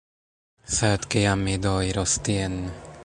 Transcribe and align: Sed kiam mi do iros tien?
Sed 0.77 1.05
kiam 1.15 1.43
mi 1.49 1.55
do 1.67 1.75
iros 1.91 2.17
tien? 2.29 2.57